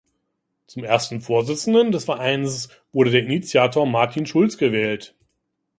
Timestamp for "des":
1.91-2.05